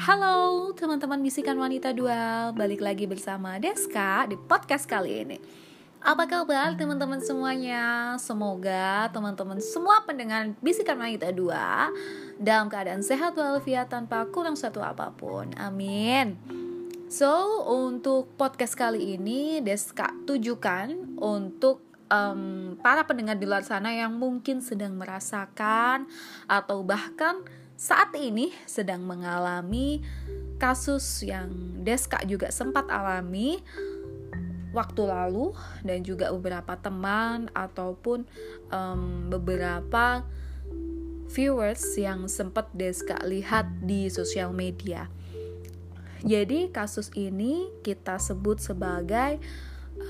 Halo 0.00 0.72
teman-teman 0.72 1.20
bisikan 1.20 1.60
wanita 1.60 1.92
dual. 1.92 2.56
Balik 2.56 2.80
lagi 2.80 3.04
bersama 3.04 3.60
Deska 3.60 4.24
di 4.32 4.36
podcast 4.48 4.88
kali 4.88 5.28
ini. 5.28 5.36
Apa 6.00 6.24
kabar 6.24 6.72
teman-teman 6.72 7.20
semuanya? 7.20 8.16
Semoga 8.16 9.12
teman-teman 9.12 9.60
semua 9.60 10.00
pendengar 10.08 10.56
bisikan 10.64 10.96
wanita 10.96 11.28
dua 11.36 11.92
Dalam 12.40 12.72
keadaan 12.72 13.04
sehat 13.04 13.36
walafiat 13.36 13.92
tanpa 13.92 14.24
kurang 14.32 14.56
satu 14.56 14.80
apa 14.80 15.12
pun. 15.12 15.52
Amin. 15.60 16.40
So 17.12 17.60
untuk 17.68 18.32
podcast 18.40 18.80
kali 18.80 19.20
ini 19.20 19.60
Deska 19.60 20.16
tujukan 20.24 21.20
untuk 21.20 21.84
um, 22.08 22.72
para 22.80 23.04
pendengar 23.04 23.36
di 23.36 23.44
luar 23.44 23.68
sana 23.68 23.92
yang 23.92 24.16
mungkin 24.16 24.64
sedang 24.64 24.96
merasakan 24.96 26.08
atau 26.48 26.80
bahkan 26.88 27.44
saat 27.80 28.12
ini 28.12 28.52
sedang 28.68 29.08
mengalami 29.08 30.04
kasus 30.60 31.24
yang 31.24 31.48
Deska 31.80 32.20
juga 32.28 32.52
sempat 32.52 32.92
alami 32.92 33.56
waktu 34.76 35.08
lalu 35.08 35.56
dan 35.80 36.04
juga 36.04 36.28
beberapa 36.28 36.76
teman 36.76 37.48
ataupun 37.56 38.28
um, 38.68 39.32
beberapa 39.32 40.28
viewers 41.32 41.96
yang 41.96 42.28
sempat 42.28 42.68
Deska 42.76 43.16
lihat 43.24 43.64
di 43.80 44.12
sosial 44.12 44.52
media. 44.52 45.08
Jadi 46.20 46.68
kasus 46.68 47.08
ini 47.16 47.64
kita 47.80 48.20
sebut 48.20 48.60
sebagai 48.60 49.40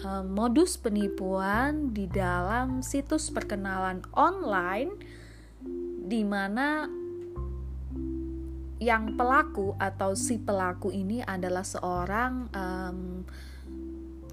um, 0.02 0.27
modus 0.27 0.74
penipuan 0.74 1.95
di 1.95 2.10
dalam 2.10 2.82
situs 2.82 3.30
perkenalan 3.30 4.02
online 4.10 4.91
di 6.10 6.27
mana 6.27 6.98
yang 8.80 9.14
pelaku 9.14 9.76
atau 9.76 10.16
si 10.16 10.40
pelaku 10.40 10.88
ini 10.88 11.20
adalah 11.20 11.60
seorang 11.60 12.48
um, 12.56 12.98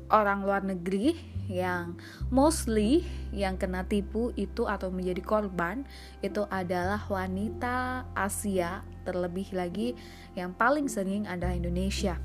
orang 0.07 0.39
luar 0.47 0.63
negeri 0.63 1.35
yang 1.51 1.99
mostly 2.31 3.03
yang 3.31 3.55
kena 3.59 3.83
tipu 3.87 4.31
itu 4.35 4.67
atau 4.67 4.91
menjadi 4.91 5.19
korban 5.23 5.83
itu 6.19 6.43
adalah 6.47 6.99
wanita 7.07 8.07
Asia 8.15 8.83
terlebih 9.07 9.51
lagi 9.55 9.95
yang 10.35 10.55
paling 10.55 10.91
sering 10.91 11.27
adalah 11.27 11.55
Indonesia. 11.55 12.19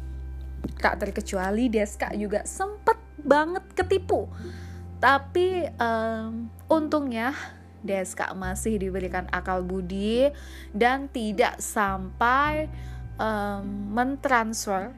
Tak 0.79 1.03
terkecuali 1.03 1.67
Deska 1.71 2.15
juga 2.15 2.47
sempet 2.47 2.99
banget 3.19 3.67
ketipu. 3.75 4.31
Tapi 5.03 5.67
um, 5.75 6.47
untungnya 6.71 7.35
Deska 7.83 8.31
masih 8.35 8.79
diberikan 8.79 9.27
akal 9.35 9.67
budi 9.67 10.31
dan 10.71 11.11
tidak 11.11 11.59
sampai 11.59 12.71
um, 13.19 13.93
mentransfer 13.93 14.95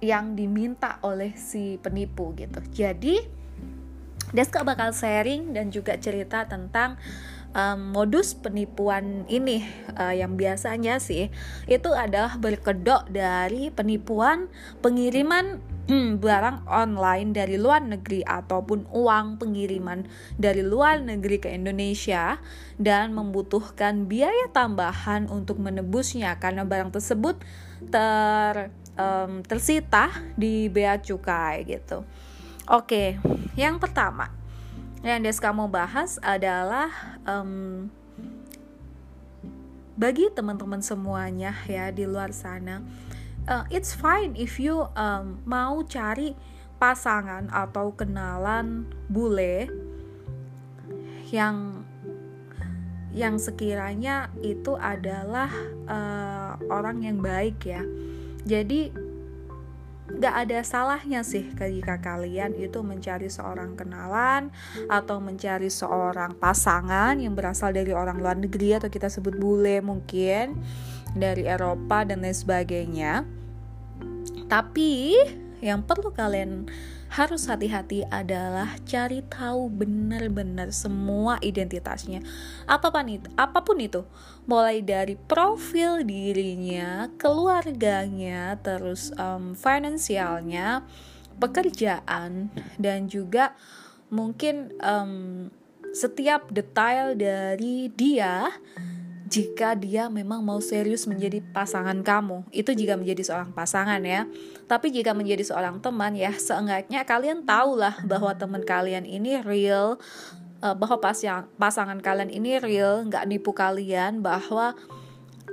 yang 0.00 0.32
diminta 0.32 0.96
oleh 1.04 1.36
si 1.36 1.76
penipu 1.76 2.32
gitu. 2.36 2.60
Jadi 2.72 3.20
Deska 4.30 4.62
bakal 4.62 4.94
sharing 4.94 5.52
dan 5.52 5.74
juga 5.74 5.98
cerita 5.98 6.46
tentang 6.46 6.96
um, 7.54 7.94
modus 7.94 8.34
penipuan 8.38 9.26
ini 9.26 9.66
uh, 9.98 10.14
yang 10.14 10.38
biasanya 10.38 11.02
sih 11.02 11.28
itu 11.66 11.90
adalah 11.90 12.38
berkedok 12.38 13.10
dari 13.10 13.74
penipuan 13.74 14.46
pengiriman 14.82 15.58
barang 16.24 16.70
online 16.70 17.34
dari 17.34 17.58
luar 17.58 17.82
negeri 17.82 18.22
ataupun 18.22 18.90
uang 18.94 19.42
pengiriman 19.42 20.06
dari 20.38 20.62
luar 20.62 21.02
negeri 21.02 21.42
ke 21.42 21.50
Indonesia 21.50 22.38
dan 22.78 23.12
membutuhkan 23.12 24.06
biaya 24.06 24.48
tambahan 24.54 25.26
untuk 25.26 25.58
menebusnya 25.58 26.38
karena 26.38 26.62
barang 26.62 26.94
tersebut 26.94 27.42
ter 27.90 28.70
um, 28.94 29.42
tersita 29.42 30.12
di 30.38 30.70
bea 30.70 31.00
cukai 31.00 31.66
gitu. 31.66 32.06
Oke, 32.70 33.18
yang 33.58 33.82
pertama 33.82 34.30
yang 35.00 35.24
Deska 35.24 35.50
mau 35.50 35.66
bahas 35.66 36.20
adalah 36.20 36.92
um, 37.24 37.88
bagi 39.96 40.28
teman-teman 40.32 40.80
semuanya 40.80 41.56
ya 41.68 41.92
di 41.92 42.08
luar 42.08 42.32
sana 42.32 42.80
uh, 43.48 43.64
it's 43.72 43.94
fine 43.94 44.36
if 44.36 44.60
you 44.60 44.84
um, 44.98 45.40
mau 45.48 45.80
cari 45.86 46.36
pasangan 46.80 47.52
atau 47.52 47.92
kenalan 47.92 48.88
bule 49.06 49.68
yang 51.30 51.84
yang 53.10 53.36
sekiranya 53.42 54.30
itu 54.40 54.78
adalah 54.78 55.50
uh, 55.90 56.54
orang 56.70 57.04
yang 57.04 57.18
baik 57.18 57.58
ya. 57.66 57.82
Jadi 58.46 59.10
gak 60.18 60.34
ada 60.46 60.58
salahnya 60.66 61.22
sih 61.22 61.46
jika 61.54 62.02
kalian 62.02 62.50
itu 62.58 62.82
mencari 62.82 63.30
seorang 63.30 63.78
kenalan 63.78 64.50
atau 64.90 65.22
mencari 65.22 65.70
seorang 65.70 66.34
pasangan 66.34 67.14
yang 67.14 67.38
berasal 67.38 67.70
dari 67.70 67.94
orang 67.94 68.18
luar 68.18 68.34
negeri 68.34 68.74
atau 68.74 68.90
kita 68.90 69.06
sebut 69.06 69.38
bule 69.38 69.78
mungkin 69.78 70.58
dari 71.14 71.46
Eropa 71.46 72.06
dan 72.06 72.22
lain 72.22 72.36
sebagainya. 72.36 73.26
Tapi 74.50 75.14
yang 75.60 75.84
perlu 75.84 76.10
kalian 76.10 76.66
harus 77.10 77.50
hati-hati 77.50 78.06
adalah 78.06 78.78
cari 78.86 79.18
tahu 79.26 79.66
benar-benar 79.66 80.70
semua 80.70 81.42
identitasnya. 81.42 82.22
Apa 82.70 82.94
pun 82.94 83.06
itu, 83.10 83.26
apa 83.34 83.66
pun 83.66 83.82
itu, 83.82 84.06
mulai 84.46 84.78
dari 84.78 85.18
profil 85.18 86.06
dirinya, 86.06 87.10
keluarganya, 87.18 88.54
terus 88.62 89.10
um, 89.18 89.58
finansialnya, 89.58 90.86
pekerjaan, 91.42 92.54
dan 92.78 93.10
juga 93.10 93.58
mungkin 94.06 94.70
um, 94.78 95.50
setiap 95.90 96.46
detail 96.54 97.18
dari 97.18 97.90
dia 97.90 98.54
jika 99.30 99.78
dia 99.78 100.10
memang 100.10 100.42
mau 100.42 100.58
serius 100.58 101.06
menjadi 101.06 101.38
pasangan 101.54 101.94
kamu. 102.02 102.42
Itu 102.50 102.74
jika 102.74 102.98
menjadi 102.98 103.22
seorang 103.22 103.54
pasangan 103.54 104.02
ya. 104.02 104.26
Tapi 104.66 104.90
jika 104.90 105.14
menjadi 105.14 105.46
seorang 105.46 105.78
teman 105.78 106.18
ya, 106.18 106.34
seenggaknya 106.34 107.06
kalian 107.06 107.46
tahulah 107.46 108.02
bahwa 108.10 108.34
teman 108.34 108.66
kalian 108.66 109.06
ini 109.06 109.38
real, 109.46 110.02
uh, 110.66 110.74
bahwa 110.74 110.98
pasang, 110.98 111.46
pasangan 111.54 112.02
kalian 112.02 112.26
ini 112.34 112.58
real, 112.58 113.06
nggak 113.06 113.30
nipu 113.30 113.54
kalian, 113.54 114.18
bahwa 114.18 114.74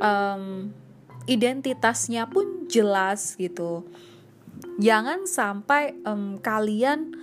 um, 0.02 0.74
identitasnya 1.30 2.26
pun 2.26 2.66
jelas 2.66 3.38
gitu. 3.38 3.86
Jangan 4.82 5.30
sampai 5.30 5.94
um, 6.02 6.42
kalian 6.42 7.14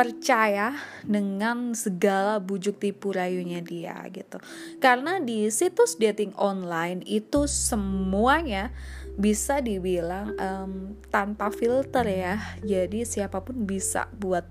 percaya 0.00 0.80
dengan 1.04 1.76
segala 1.76 2.40
bujuk 2.40 2.80
tipu 2.80 3.12
rayunya 3.12 3.60
dia 3.60 4.00
gitu. 4.08 4.40
Karena 4.80 5.20
di 5.20 5.44
situs 5.52 6.00
dating 6.00 6.32
online 6.40 7.04
itu 7.04 7.44
semuanya 7.44 8.72
bisa 9.20 9.60
dibilang 9.60 10.32
um, 10.40 10.96
tanpa 11.12 11.52
filter 11.52 12.08
ya. 12.08 12.40
Jadi 12.64 13.04
siapa 13.04 13.44
pun 13.44 13.68
bisa 13.68 14.08
buat 14.16 14.48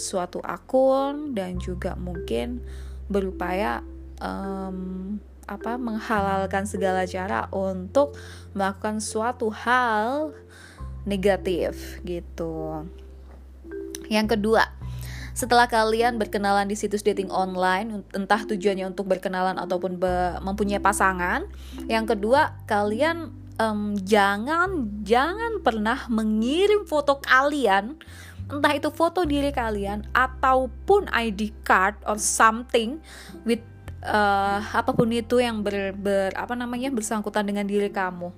suatu 0.00 0.40
akun 0.40 1.36
dan 1.36 1.60
juga 1.60 1.92
mungkin 1.92 2.64
berupaya 3.12 3.84
um, 4.24 5.20
apa 5.44 5.76
menghalalkan 5.76 6.64
segala 6.64 7.04
cara 7.04 7.52
untuk 7.52 8.16
melakukan 8.56 9.04
suatu 9.04 9.52
hal 9.52 10.32
negatif 11.04 12.00
gitu. 12.00 12.88
Yang 14.06 14.38
kedua, 14.38 14.75
setelah 15.36 15.68
kalian 15.68 16.16
berkenalan 16.16 16.64
di 16.64 16.72
situs 16.72 17.04
dating 17.04 17.28
online, 17.28 18.00
entah 18.16 18.40
tujuannya 18.48 18.88
untuk 18.88 19.04
berkenalan 19.04 19.60
ataupun 19.60 20.00
be 20.00 20.40
mempunyai 20.40 20.80
pasangan. 20.80 21.44
Yang 21.92 22.16
kedua, 22.16 22.56
kalian 22.64 23.36
um, 23.60 23.92
jangan 24.00 24.88
jangan 25.04 25.60
pernah 25.60 26.08
mengirim 26.08 26.88
foto 26.88 27.20
kalian 27.20 28.00
entah 28.46 28.72
itu 28.78 28.88
foto 28.94 29.26
diri 29.26 29.50
kalian 29.50 30.06
ataupun 30.14 31.10
ID 31.10 31.66
card 31.66 31.98
or 32.06 32.14
something 32.14 33.02
with 33.42 33.60
uh, 34.06 34.62
apa 34.62 34.94
pun 34.94 35.10
itu 35.10 35.42
yang 35.42 35.66
ber, 35.66 35.90
ber 35.98 36.30
apa 36.38 36.54
namanya 36.54 36.94
bersangkutan 36.94 37.42
dengan 37.42 37.66
diri 37.66 37.90
kamu 37.90 38.30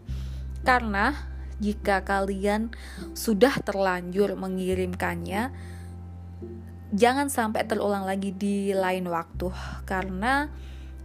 karena 0.64 1.12
jika 1.60 2.00
kalian 2.08 2.72
sudah 3.12 3.52
terlanjur 3.60 4.32
mengirimkannya 4.32 5.52
jangan 6.92 7.28
sampai 7.28 7.68
terulang 7.68 8.08
lagi 8.08 8.32
di 8.32 8.72
lain 8.72 9.08
waktu 9.12 9.52
karena 9.84 10.48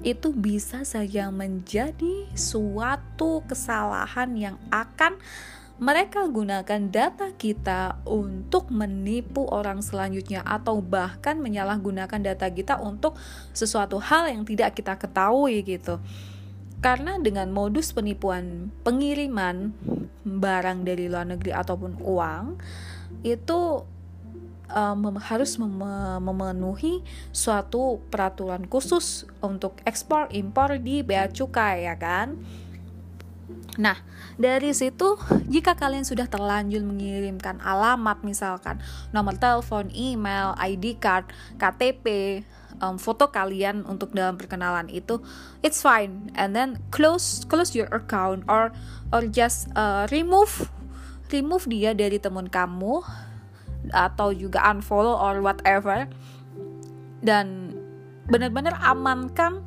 itu 0.03 0.35
bisa 0.35 0.83
saja 0.83 1.31
menjadi 1.31 2.27
suatu 2.35 3.43
kesalahan 3.47 4.35
yang 4.35 4.55
akan 4.67 5.15
mereka 5.81 6.23
gunakan 6.29 6.87
data 6.87 7.33
kita 7.35 7.99
untuk 8.05 8.69
menipu 8.69 9.43
orang 9.49 9.81
selanjutnya 9.81 10.45
atau 10.45 10.79
bahkan 10.79 11.39
menyalahgunakan 11.41 12.21
data 12.21 12.47
kita 12.47 12.77
untuk 12.79 13.17
sesuatu 13.51 13.97
hal 13.97 14.29
yang 14.29 14.45
tidak 14.45 14.77
kita 14.77 14.95
ketahui 14.95 15.65
gitu. 15.65 15.99
karena 16.83 17.15
dengan 17.15 17.47
modus 17.47 17.95
penipuan 17.95 18.67
pengiriman 18.83 19.71
barang 20.23 20.83
dari 20.83 21.07
luar 21.07 21.31
negeri 21.31 21.55
ataupun 21.55 21.95
uang 22.03 22.59
itu 23.23 23.87
um, 24.73 25.15
harus 25.21 25.55
mem 25.61 25.79
memenuhi 26.19 27.05
suatu 27.29 28.01
peraturan 28.09 28.65
khusus 28.65 29.29
untuk 29.39 29.79
ekspor 29.85 30.27
impor 30.33 30.81
di 30.81 31.05
bea 31.05 31.29
cukai 31.29 31.85
ya 31.87 31.95
kan. 31.95 32.41
Nah, 33.73 33.97
dari 34.37 34.69
situ 34.73 35.17
jika 35.49 35.73
kalian 35.73 36.05
sudah 36.05 36.29
terlanjur 36.29 36.85
mengirimkan 36.85 37.57
alamat 37.61 38.21
misalkan 38.21 38.77
nomor 39.09 39.37
telepon, 39.37 39.89
email, 39.93 40.53
ID 40.61 41.01
card, 41.01 41.25
KTP, 41.57 42.41
um, 42.77 43.01
foto 43.01 43.33
kalian 43.33 43.81
untuk 43.89 44.13
dalam 44.13 44.37
perkenalan 44.37 44.89
itu, 44.93 45.21
it's 45.65 45.81
fine. 45.81 46.29
And 46.37 46.53
then 46.53 46.81
close 46.93 47.45
close 47.49 47.73
your 47.73 47.89
account 47.89 48.45
or 48.45 48.69
or 49.09 49.25
just 49.25 49.69
uh, 49.73 50.05
remove 50.13 50.69
remove 51.33 51.65
dia 51.65 51.97
dari 51.97 52.21
teman 52.21 52.45
kamu 52.53 53.01
atau 53.91 54.31
juga 54.31 54.63
unfollow 54.71 55.19
or 55.19 55.43
whatever. 55.43 56.07
Dan 57.23 57.75
benar-benar 58.31 58.79
amankan 58.79 59.63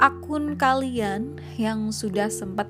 akun 0.00 0.56
kalian 0.56 1.36
yang 1.60 1.92
sudah 1.92 2.32
sempat 2.32 2.68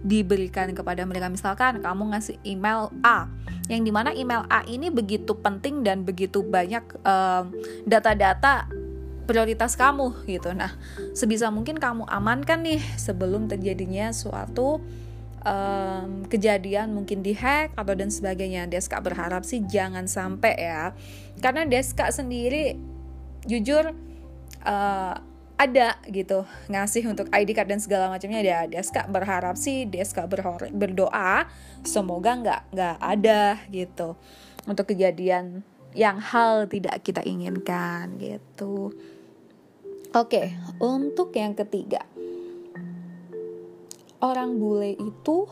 diberikan 0.00 0.72
kepada 0.72 1.04
mereka. 1.04 1.28
Misalkan 1.28 1.84
kamu 1.84 2.16
ngasih 2.16 2.36
email 2.44 2.88
A 3.04 3.28
yang 3.68 3.84
di 3.84 3.92
mana 3.92 4.10
email 4.16 4.48
A 4.48 4.64
ini 4.64 4.88
begitu 4.88 5.36
penting 5.36 5.84
dan 5.84 6.02
begitu 6.02 6.40
banyak 6.40 6.82
data-data 7.84 8.66
um, 8.66 8.76
prioritas 9.28 9.76
kamu 9.78 10.26
gitu. 10.26 10.50
Nah 10.56 10.74
sebisa 11.14 11.52
mungkin 11.52 11.78
kamu 11.78 12.08
amankan 12.08 12.64
nih 12.64 12.82
sebelum 12.96 13.46
terjadinya 13.46 14.10
suatu 14.10 14.82
um, 15.44 16.24
kejadian 16.28 16.92
mungkin 16.92 17.24
dihack 17.24 17.72
atau 17.76 17.94
dan 17.96 18.12
sebagainya. 18.12 18.68
Deska 18.68 19.00
berharap 19.00 19.44
sih 19.44 19.64
jangan 19.64 20.06
sampai 20.06 20.54
ya. 20.56 20.92
Karena 21.40 21.64
Deska 21.64 22.12
sendiri 22.12 22.76
jujur 23.48 23.92
uh, 24.64 25.14
ada 25.60 26.00
gitu 26.08 26.48
ngasih 26.72 27.04
untuk 27.04 27.28
ID 27.28 27.52
card 27.52 27.68
dan 27.68 27.80
segala 27.80 28.08
macamnya. 28.08 28.40
Ada 28.40 28.58
Deska 28.68 29.04
berharap 29.08 29.56
sih 29.60 29.84
Deska 29.84 30.24
berdoa 30.72 31.48
semoga 31.84 32.32
nggak 32.40 32.60
nggak 32.72 32.96
ada 33.00 33.60
gitu 33.68 34.16
untuk 34.64 34.92
kejadian 34.92 35.64
yang 35.92 36.22
hal 36.22 36.70
tidak 36.70 37.00
kita 37.04 37.20
inginkan 37.24 38.16
gitu. 38.16 38.94
Oke 40.10 40.56
untuk 40.80 41.30
yang 41.36 41.52
ketiga 41.52 42.02
orang 44.20 44.60
bule 44.60 44.94
itu 44.94 45.48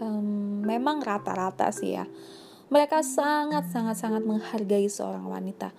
um, 0.00 0.64
memang 0.64 1.04
rata-rata 1.04 1.68
sih 1.70 1.96
ya. 1.96 2.08
Mereka 2.68 3.00
sangat 3.00 3.72
sangat 3.72 3.96
sangat 3.96 4.22
menghargai 4.24 4.88
seorang 4.88 5.24
wanita. 5.24 5.72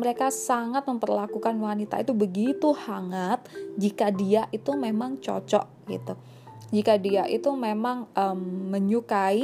Mereka 0.00 0.32
sangat 0.32 0.88
memperlakukan 0.88 1.56
wanita 1.60 2.00
itu 2.00 2.16
begitu 2.16 2.72
hangat 2.72 3.44
jika 3.76 4.08
dia 4.08 4.48
itu 4.48 4.72
memang 4.72 5.20
cocok 5.20 5.66
gitu. 5.90 6.14
Jika 6.70 6.96
dia 6.96 7.26
itu 7.26 7.50
memang 7.52 8.08
um, 8.14 8.40
menyukai 8.70 9.42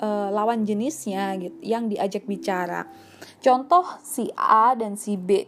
uh, 0.00 0.28
lawan 0.32 0.64
jenisnya 0.66 1.36
gitu 1.38 1.54
yang 1.62 1.86
diajak 1.86 2.24
bicara. 2.24 2.88
Contoh 3.38 3.84
si 4.02 4.32
A 4.34 4.74
dan 4.74 4.98
si 4.98 5.14
B. 5.14 5.46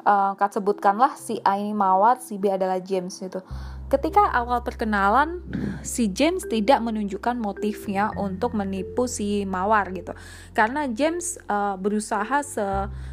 Uh, 0.00 0.32
sebutkanlah 0.32 1.12
si 1.20 1.36
A 1.44 1.60
ini 1.60 1.76
mawar, 1.76 2.16
si 2.24 2.40
B 2.40 2.48
adalah 2.48 2.80
James 2.80 3.20
gitu 3.20 3.44
Ketika 3.90 4.30
awal 4.30 4.62
perkenalan, 4.62 5.42
si 5.82 6.06
James 6.14 6.46
tidak 6.46 6.78
menunjukkan 6.78 7.34
motifnya 7.34 8.14
untuk 8.14 8.54
menipu 8.54 9.10
si 9.10 9.42
Mawar 9.42 9.90
gitu. 9.90 10.14
Karena 10.54 10.86
James 10.86 11.42
uh, 11.50 11.74
berusaha 11.74 12.46
se 12.46 12.62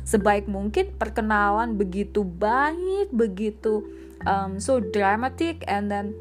sebaik 0.06 0.46
mungkin 0.46 0.94
perkenalan 0.94 1.74
begitu 1.74 2.22
baik, 2.22 3.10
begitu 3.10 3.90
um, 4.22 4.62
so 4.62 4.78
dramatic 4.78 5.66
and 5.66 5.90
then 5.90 6.14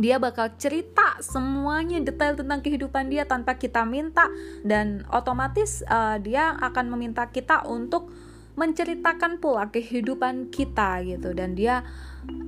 dia 0.00 0.18
bakal 0.18 0.50
cerita 0.58 1.20
semuanya 1.22 2.02
detail 2.02 2.34
tentang 2.34 2.58
kehidupan 2.58 3.06
dia 3.06 3.22
tanpa 3.22 3.54
kita 3.54 3.86
minta 3.86 4.26
dan 4.66 5.06
otomatis 5.14 5.86
uh, 5.86 6.18
dia 6.18 6.58
akan 6.58 6.90
meminta 6.90 7.28
kita 7.30 7.62
untuk 7.70 8.10
menceritakan 8.58 9.40
pula 9.40 9.68
kehidupan 9.72 10.52
kita 10.52 11.00
gitu 11.06 11.32
dan 11.32 11.56
dia 11.56 11.86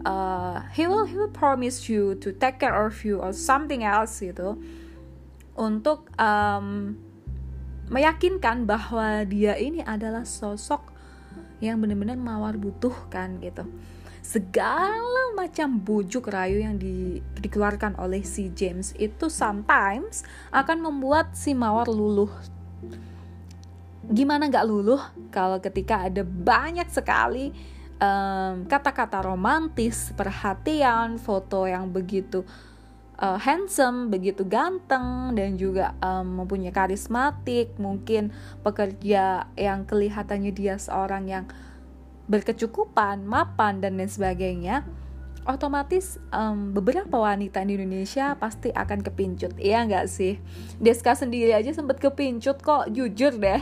uh, 0.07 0.63
he 0.75 0.87
will 0.87 1.07
he 1.07 1.17
will 1.17 1.33
promise 1.33 1.89
you 1.89 2.15
to 2.21 2.31
take 2.35 2.63
care 2.63 2.75
of 2.75 2.95
you 3.03 3.19
or 3.19 3.33
something 3.35 3.83
else 3.83 4.21
gitu. 4.23 4.59
Untuk 5.55 6.11
um, 6.19 6.99
meyakinkan 7.89 8.67
bahwa 8.67 9.23
dia 9.29 9.55
ini 9.55 9.85
adalah 9.85 10.27
sosok 10.27 10.91
yang 11.63 11.79
benar-benar 11.79 12.19
mawar 12.19 12.59
butuhkan 12.59 13.39
gitu. 13.39 13.65
Segala 14.25 15.37
macam 15.37 15.77
bujuk 15.85 16.33
rayu 16.33 16.65
yang 16.65 16.81
di, 16.81 17.21
dikeluarkan 17.37 18.01
oleh 18.01 18.25
si 18.25 18.49
James 18.57 18.97
itu 18.97 19.29
sometimes 19.29 20.25
akan 20.49 20.81
membuat 20.81 21.37
si 21.37 21.53
mawar 21.53 21.87
luluh. 21.93 22.33
Gimana 24.09 24.49
nggak 24.49 24.65
luluh? 24.65 25.01
Kalau 25.29 25.61
ketika 25.61 26.09
ada 26.09 26.25
banyak 26.25 26.89
sekali 26.89 27.53
kata-kata 28.69 29.23
um, 29.23 29.35
romantis, 29.35 30.13
perhatian, 30.13 31.17
foto 31.17 31.65
yang 31.65 31.89
begitu 31.89 32.43
uh, 33.19 33.39
handsome, 33.39 34.11
begitu 34.11 34.43
ganteng 34.47 35.35
dan 35.35 35.55
juga 35.55 35.95
um, 36.03 36.43
mempunyai 36.43 36.75
karismatik, 36.75 37.77
mungkin 37.79 38.35
pekerja 38.67 39.47
yang 39.55 39.87
kelihatannya 39.87 40.53
dia 40.55 40.75
seorang 40.79 41.25
yang 41.31 41.45
berkecukupan, 42.27 43.23
mapan 43.25 43.85
dan 43.85 44.01
lain 44.01 44.11
sebagainya. 44.11 44.83
Otomatis 45.45 46.17
um, 46.33 46.73
beberapa 46.73 47.21
wanita 47.21 47.61
di 47.69 47.77
Indonesia 47.77 48.33
pasti 48.41 48.73
akan 48.73 49.05
kepincut, 49.05 49.53
iya 49.61 49.85
nggak 49.85 50.09
sih? 50.09 50.41
Deska 50.81 51.13
sendiri 51.13 51.53
aja 51.53 51.69
sempat 51.69 52.01
kepincut 52.01 52.65
kok, 52.65 52.89
jujur 52.89 53.37
deh. 53.37 53.61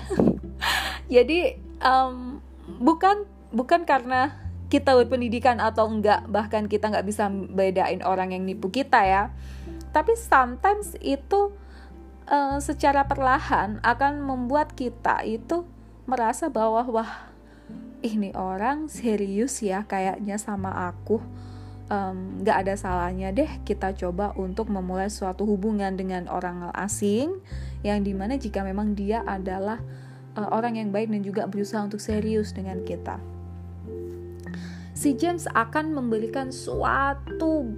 Jadi 1.15 1.59
um, 1.83 2.39
bukan 2.79 3.27
bukan 3.53 3.85
karena 3.85 4.43
kita 4.73 4.97
berpendidikan 4.97 5.61
atau 5.61 5.85
enggak 5.85 6.25
bahkan 6.33 6.65
kita 6.65 6.89
nggak 6.89 7.05
bisa 7.05 7.29
bedain 7.29 8.01
orang 8.01 8.33
yang 8.33 8.49
nipu 8.49 8.73
kita 8.73 9.05
ya. 9.05 9.29
Tapi 9.93 10.17
sometimes 10.17 10.97
itu 11.05 11.53
uh, 12.25 12.57
secara 12.57 13.05
perlahan 13.05 13.85
akan 13.85 14.25
membuat 14.25 14.73
kita 14.73 15.21
itu 15.29 15.69
merasa 16.09 16.49
bahwa 16.49 16.89
wah 16.89 17.29
ini 18.01 18.33
orang 18.33 18.89
serius 18.89 19.61
ya 19.61 19.85
kayaknya 19.85 20.41
sama 20.41 20.89
aku. 20.89 21.21
Um, 21.93 22.41
ada 22.49 22.73
salahnya 22.73 23.37
deh 23.37 23.61
kita 23.69 23.93
coba 23.93 24.33
untuk 24.41 24.73
memulai 24.73 25.13
suatu 25.13 25.45
hubungan 25.45 25.93
dengan 25.93 26.25
orang 26.25 26.73
asing 26.73 27.37
yang 27.85 28.01
di 28.01 28.17
mana 28.17 28.41
jika 28.41 28.65
memang 28.65 28.97
dia 28.97 29.21
adalah 29.29 29.77
uh, 30.41 30.49
orang 30.57 30.81
yang 30.81 30.89
baik 30.89 31.13
dan 31.13 31.21
juga 31.21 31.45
berusaha 31.45 31.85
untuk 31.85 32.01
serius 32.01 32.57
dengan 32.57 32.81
kita 32.81 33.21
si 35.03 35.19
James 35.19 35.51
akan 35.51 35.99
memberikan 35.99 36.55
suatu 36.55 37.75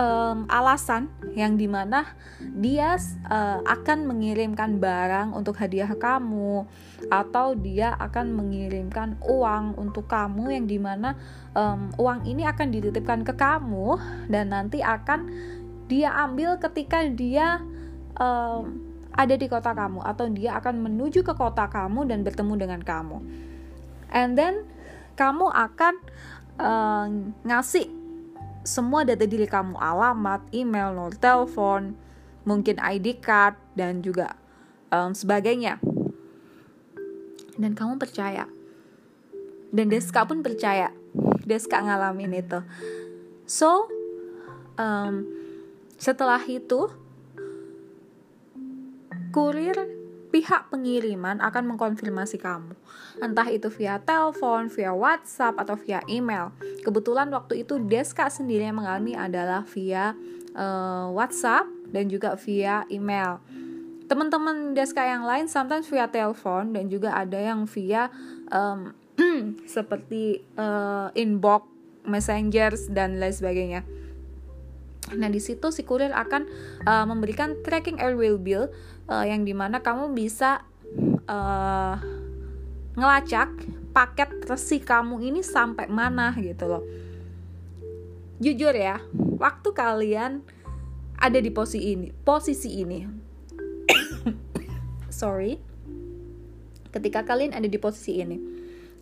um, 0.00 0.38
alasan 0.48 1.12
yang 1.36 1.60
di 1.60 1.68
mana 1.68 2.16
dia 2.40 2.96
uh, 3.28 3.60
akan 3.68 4.08
mengirimkan 4.08 4.80
barang 4.80 5.36
untuk 5.36 5.60
hadiah 5.60 5.92
kamu 5.92 6.64
atau 7.12 7.52
dia 7.52 7.92
akan 8.00 8.32
mengirimkan 8.32 9.20
uang 9.28 9.76
untuk 9.76 10.08
kamu 10.08 10.56
yang 10.56 10.64
di 10.64 10.80
mana 10.80 11.20
um, 11.52 11.92
uang 12.00 12.24
ini 12.24 12.48
akan 12.48 12.72
dititipkan 12.72 13.28
ke 13.28 13.36
kamu 13.36 14.00
dan 14.32 14.56
nanti 14.56 14.80
akan 14.80 15.28
dia 15.84 16.16
ambil 16.16 16.56
ketika 16.56 17.04
dia 17.12 17.60
um, 18.16 18.80
ada 19.12 19.36
di 19.36 19.52
kota 19.52 19.76
kamu 19.76 20.00
atau 20.00 20.32
dia 20.32 20.56
akan 20.56 20.80
menuju 20.80 21.20
ke 21.28 21.36
kota 21.36 21.68
kamu 21.68 22.08
dan 22.08 22.24
bertemu 22.24 22.54
dengan 22.56 22.80
kamu. 22.80 23.20
And 24.08 24.32
then 24.32 24.64
kamu 25.14 25.46
akan 25.46 25.94
uh, 26.58 27.06
ngasih 27.42 27.86
semua 28.64 29.04
data 29.04 29.28
diri 29.28 29.44
kamu, 29.44 29.76
alamat, 29.76 30.48
email, 30.56 30.96
nomor 30.96 31.14
telepon, 31.20 31.94
mungkin 32.48 32.80
ID 32.80 33.20
card 33.20 33.56
dan 33.76 34.00
juga 34.00 34.36
um, 34.88 35.12
sebagainya. 35.12 35.78
Dan 37.54 37.76
kamu 37.76 38.00
percaya. 38.00 38.48
Dan 39.70 39.92
Deska 39.92 40.26
pun 40.26 40.42
percaya. 40.42 40.90
Deska 41.44 41.82
ngalamin 41.84 42.40
itu. 42.40 42.60
So, 43.44 43.86
um, 44.80 45.28
setelah 46.00 46.40
itu, 46.48 46.88
kurir 49.34 50.03
pihak 50.34 50.66
pengiriman 50.66 51.38
akan 51.38 51.70
mengkonfirmasi 51.70 52.42
kamu. 52.42 52.74
Entah 53.22 53.46
itu 53.46 53.70
via 53.70 54.02
telepon, 54.02 54.66
via 54.66 54.90
WhatsApp, 54.90 55.54
atau 55.62 55.78
via 55.78 56.02
email. 56.10 56.50
kebetulan 56.82 57.30
waktu 57.30 57.62
itu 57.62 57.78
Deska 57.78 58.26
sendiri 58.26 58.66
yang 58.66 58.82
mengalami 58.82 59.14
adalah 59.14 59.62
via 59.62 60.18
uh, 60.58 61.06
WhatsApp 61.14 61.70
dan 61.94 62.10
juga 62.10 62.34
via 62.34 62.82
email 62.90 63.38
teman-teman 64.04 64.76
Deska 64.76 65.00
yang 65.00 65.24
lain 65.24 65.48
sometimes 65.48 65.88
via 65.88 66.04
telepon 66.12 66.76
dan 66.76 66.92
juga 66.92 67.16
ada 67.16 67.40
yang 67.40 67.64
via 67.64 68.12
um, 68.52 68.92
seperti 69.64 70.44
uh, 70.60 71.08
inbox 71.16 71.64
messengers 72.04 72.92
dan 72.92 73.16
lain 73.16 73.32
sebagainya 73.32 73.80
Nah 75.12 75.28
di 75.28 75.36
situ 75.36 75.68
si 75.68 75.84
kurir 75.84 76.16
akan 76.16 76.48
uh, 76.88 77.04
memberikan 77.04 77.60
tracking 77.60 78.00
airwheel 78.00 78.40
bill 78.40 78.72
uh, 79.08 79.24
yang 79.24 79.44
di 79.44 79.52
mana 79.52 79.80
kamu 79.80 80.12
bisa 80.12 80.64
uh, 81.28 81.96
ngelacak 82.94 83.50
paket 83.94 84.30
resi 84.46 84.82
kamu 84.82 85.22
ini 85.22 85.40
sampai 85.42 85.86
mana 85.90 86.34
gitu 86.38 86.66
loh. 86.66 86.84
Jujur 88.42 88.74
ya, 88.74 88.98
waktu 89.38 89.70
kalian 89.70 90.42
ada 91.14 91.38
di 91.38 91.50
posisi 91.54 91.94
ini, 91.94 92.10
posisi 92.26 92.82
ini, 92.82 93.06
sorry, 95.22 95.56
ketika 96.90 97.22
kalian 97.22 97.54
ada 97.54 97.70
di 97.70 97.78
posisi 97.78 98.18
ini, 98.18 98.36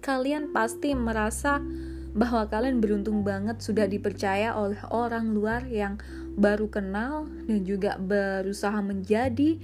kalian 0.04 0.52
pasti 0.52 0.92
merasa 0.92 1.64
bahwa 2.12 2.44
kalian 2.44 2.84
beruntung 2.84 3.24
banget 3.24 3.64
sudah 3.64 3.88
dipercaya 3.88 4.52
oleh 4.52 4.78
orang 4.92 5.32
luar 5.32 5.64
yang 5.64 5.96
baru 6.36 6.68
kenal 6.68 7.24
dan 7.48 7.64
juga 7.64 7.96
berusaha 7.96 8.76
menjadi 8.84 9.56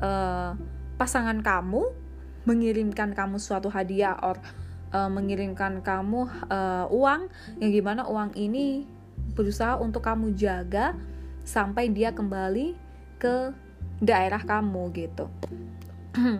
uh, 0.00 0.54
pasangan 0.98 1.38
kamu, 1.42 1.90
mengirimkan 2.48 3.12
kamu 3.12 3.36
suatu 3.38 3.68
hadiah 3.68 4.16
or 4.24 4.40
uh, 4.94 5.10
mengirimkan 5.12 5.84
kamu 5.84 6.26
uh, 6.48 6.86
uang 6.88 7.28
yang 7.60 7.70
gimana 7.70 8.08
uang 8.08 8.34
ini 8.34 8.88
berusaha 9.36 9.76
untuk 9.78 10.02
kamu 10.02 10.34
jaga 10.34 10.96
sampai 11.44 11.92
dia 11.92 12.12
kembali 12.12 12.74
ke 13.20 13.52
daerah 13.98 14.40
kamu 14.42 14.82
gitu. 14.94 15.26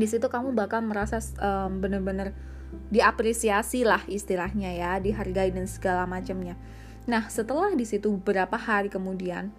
Di 0.00 0.06
situ 0.08 0.28
kamu 0.28 0.52
bakal 0.52 0.84
merasa 0.84 1.20
um, 1.40 1.80
bener-bener 1.80 2.36
diapresiasi 2.92 3.86
lah 3.86 4.04
istilahnya 4.04 4.76
ya, 4.76 4.92
dihargai 5.00 5.54
dan 5.54 5.64
segala 5.64 6.04
macamnya. 6.04 6.58
Nah, 7.06 7.30
setelah 7.30 7.70
di 7.72 7.86
situ 7.86 8.18
beberapa 8.18 8.58
hari 8.58 8.90
kemudian 8.90 9.54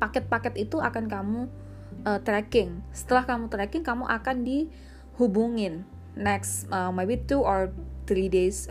paket-paket 0.00 0.56
itu 0.56 0.80
akan 0.80 1.04
kamu 1.06 1.40
uh, 2.08 2.18
tracking. 2.24 2.80
Setelah 2.90 3.28
kamu 3.28 3.52
tracking, 3.52 3.84
kamu 3.84 4.08
akan 4.08 4.42
dihubungin 4.42 5.84
next 6.18 6.66
uh, 6.72 6.90
maybe 6.90 7.20
two 7.20 7.38
or 7.38 7.70
three 8.08 8.26
days 8.26 8.66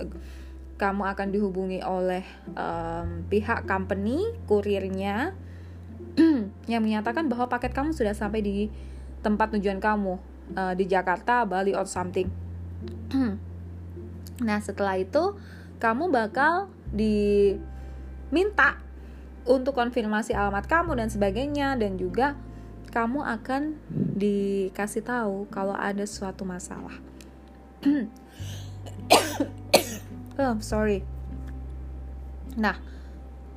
kamu 0.79 1.11
akan 1.11 1.27
dihubungi 1.35 1.83
oleh 1.83 2.23
um, 2.55 3.27
pihak 3.27 3.67
company 3.67 4.31
kurirnya 4.47 5.35
yang 6.71 6.81
menyatakan 6.83 7.27
bahwa 7.27 7.51
paket 7.51 7.75
kamu 7.75 7.91
sudah 7.91 8.15
sampai 8.15 8.39
di 8.39 8.71
tempat 9.19 9.51
tujuan 9.59 9.83
kamu 9.83 10.15
uh, 10.55 10.73
di 10.79 10.87
Jakarta, 10.87 11.43
Bali 11.43 11.75
or 11.75 11.83
something. 11.83 12.31
nah, 14.47 14.59
setelah 14.63 14.95
itu 14.95 15.35
kamu 15.83 16.07
bakal 16.07 16.71
diminta 16.95 18.79
untuk 19.47 19.75
konfirmasi 19.75 20.35
alamat 20.35 20.67
kamu 20.67 20.99
dan 20.99 21.09
sebagainya 21.11 21.79
dan 21.79 21.95
juga 21.95 22.35
kamu 22.89 23.21
akan 23.21 23.77
dikasih 24.17 25.05
tahu 25.05 25.45
kalau 25.53 25.77
ada 25.77 26.03
suatu 26.09 26.43
masalah. 26.43 26.97
oh, 30.41 30.57
sorry. 30.59 31.05
Nah, 32.57 32.81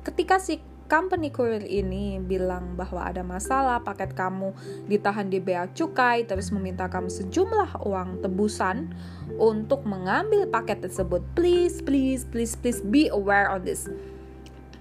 ketika 0.05 0.37
si 0.37 0.61
company 0.85 1.33
courier 1.33 1.65
ini 1.65 2.21
bilang 2.21 2.77
bahwa 2.77 3.01
ada 3.01 3.25
masalah, 3.25 3.81
paket 3.81 4.13
kamu 4.13 4.53
ditahan 4.85 5.25
di 5.25 5.41
bea 5.41 5.65
cukai, 5.73 6.29
terus 6.29 6.53
meminta 6.53 6.85
kamu 6.85 7.09
sejumlah 7.09 7.81
uang 7.81 8.21
tebusan 8.21 8.93
untuk 9.41 9.81
mengambil 9.89 10.45
paket 10.45 10.85
tersebut. 10.85 11.25
Please, 11.33 11.81
please, 11.81 12.29
please, 12.29 12.53
please 12.53 12.85
be 12.85 13.09
aware 13.09 13.49
on 13.49 13.65
this. 13.65 13.89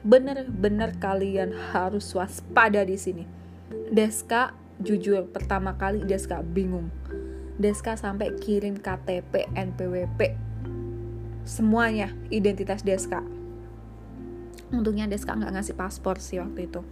Bener-bener 0.02 0.98
kalian 0.98 1.54
harus 1.70 2.10
waspada 2.18 2.82
di 2.82 2.98
sini. 2.98 3.22
Deska 3.94 4.50
jujur 4.82 5.30
pertama 5.30 5.78
kali 5.78 6.02
Deska 6.02 6.42
bingung. 6.42 6.90
Deska 7.54 7.94
sampai 7.94 8.34
kirim 8.42 8.82
KTP, 8.82 9.46
NPWP, 9.54 10.20
semuanya 11.46 12.10
identitas 12.34 12.82
Deska. 12.82 13.22
Untungnya 14.74 15.06
Deska 15.06 15.38
nggak 15.38 15.54
ngasih 15.54 15.78
paspor 15.78 16.18
sih 16.18 16.42
waktu 16.42 16.66
itu. 16.66 16.82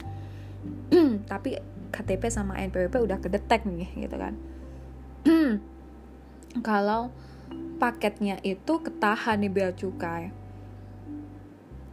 Tapi 1.30 1.58
KTP 1.90 2.30
sama 2.30 2.62
NPWP 2.62 2.94
udah 2.94 3.18
kedetek 3.18 3.66
nih 3.66 3.90
gitu 4.06 4.16
kan. 4.22 4.38
Kalau 6.66 7.10
paketnya 7.82 8.38
itu 8.46 8.78
ketahan 8.78 9.42
nih 9.42 9.50
bea 9.50 9.70
cukai 9.74 10.39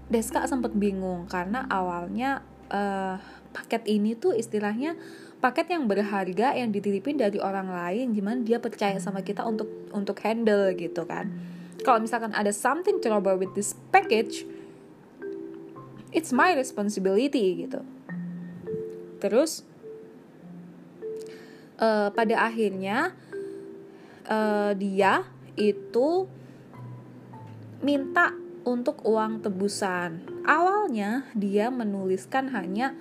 Deska 0.08 0.48
sempat 0.48 0.72
bingung 0.72 1.28
karena 1.28 1.68
awalnya 1.68 2.40
uh, 2.72 3.20
paket 3.52 3.84
ini 3.92 4.16
tuh 4.16 4.32
istilahnya 4.32 4.96
paket 5.44 5.68
yang 5.76 5.86
berharga 5.86 6.56
yang 6.56 6.72
dititipin 6.72 7.20
dari 7.20 7.38
orang 7.44 7.68
lain 7.68 8.16
gimana 8.16 8.40
dia 8.42 8.58
percaya 8.58 8.96
sama 9.04 9.22
kita 9.22 9.44
untuk 9.44 9.68
untuk 9.92 10.16
handle 10.24 10.72
gitu 10.80 11.04
kan. 11.04 11.28
Kalau 11.84 12.00
misalkan 12.00 12.32
ada 12.32 12.56
something 12.56 13.04
trouble 13.04 13.36
with 13.36 13.52
this 13.54 13.76
package 13.92 14.48
it's 16.16 16.32
my 16.32 16.56
responsibility 16.56 17.68
gitu. 17.68 17.84
Terus 19.20 19.68
uh, 21.84 22.10
pada 22.16 22.48
akhirnya 22.48 23.12
uh, 24.30 24.72
dia 24.72 25.28
itu 25.58 26.30
minta 27.84 28.47
untuk 28.68 29.00
uang 29.08 29.48
tebusan. 29.48 30.28
Awalnya 30.44 31.24
dia 31.32 31.72
menuliskan 31.72 32.52
hanya 32.52 32.92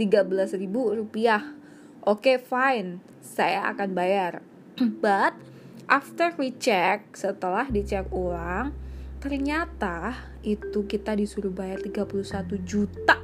13.000 0.00 0.56
rupiah. 0.72 1.52
Oke 2.00 2.32
okay, 2.32 2.36
fine 2.40 3.04
saya 3.20 3.68
akan 3.68 3.92
bayar. 3.92 4.40
But 5.04 5.36
after 5.84 6.32
we 6.40 6.56
check 6.56 7.12
setelah 7.12 7.68
dicek 7.68 8.08
ulang 8.08 8.72
ternyata 9.20 10.16
itu 10.40 10.88
kita 10.88 11.12
disuruh 11.12 11.52
bayar 11.52 11.84
31 11.84 12.24
juta. 12.64 13.20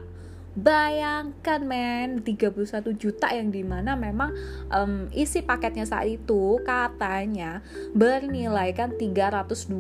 Bayangkan 0.57 1.65
men 1.69 2.25
31 2.25 2.97
juta 2.97 3.29
yang 3.29 3.53
di 3.53 3.61
mana 3.61 3.93
memang 3.93 4.33
um, 4.73 5.09
isi 5.13 5.45
paketnya 5.45 5.85
saat 5.85 6.09
itu 6.09 6.61
katanya 6.65 7.61
bernilai 7.93 8.73
kan 8.73 8.97
320 8.97 9.73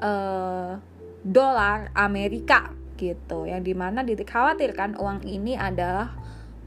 uh, 0.00 0.80
dolar 1.22 1.92
Amerika 1.94 2.72
gitu 2.96 3.48
yang 3.48 3.64
di 3.64 3.72
mana 3.72 4.04
dikhawatirkan 4.04 5.00
uang 5.00 5.24
ini 5.24 5.56
adalah 5.56 6.12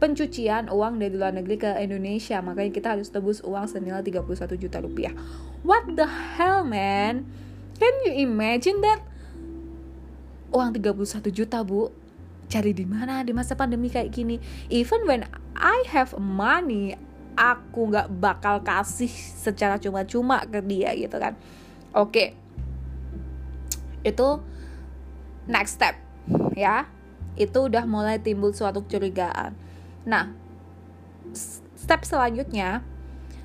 pencucian 0.02 0.70
uang 0.70 0.98
dari 0.98 1.14
luar 1.14 1.34
negeri 1.34 1.58
ke 1.62 1.72
Indonesia 1.82 2.42
makanya 2.42 2.72
kita 2.74 2.88
harus 2.98 3.14
tebus 3.14 3.42
uang 3.46 3.70
senilai 3.70 4.02
31 4.02 4.58
juta 4.58 4.78
rupiah 4.82 5.14
what 5.62 5.86
the 5.94 6.10
hell 6.38 6.66
man 6.66 7.26
Can 7.84 7.94
you 8.06 8.30
imagine 8.30 8.80
that? 8.86 9.02
Uang 10.54 10.78
31 10.78 11.34
juta, 11.34 11.66
Bu. 11.66 11.90
Cari 12.46 12.70
di 12.72 12.86
mana 12.86 13.26
di 13.26 13.34
masa 13.34 13.58
pandemi 13.58 13.90
kayak 13.90 14.14
gini? 14.14 14.38
Even 14.70 15.10
when 15.10 15.26
I 15.58 15.84
have 15.90 16.14
money, 16.22 16.94
aku 17.34 17.90
nggak 17.90 18.14
bakal 18.22 18.62
kasih 18.62 19.10
secara 19.10 19.82
cuma-cuma 19.82 20.46
ke 20.46 20.62
dia 20.62 20.94
gitu 20.94 21.18
kan. 21.18 21.34
Oke. 21.98 22.14
Okay. 22.14 22.28
Itu 24.06 24.44
next 25.50 25.80
step 25.80 25.96
ya. 26.54 26.88
Itu 27.34 27.72
udah 27.72 27.84
mulai 27.90 28.22
timbul 28.22 28.54
suatu 28.54 28.86
kecurigaan. 28.86 29.58
Nah, 30.06 30.36
step 31.80 32.06
selanjutnya 32.06 32.86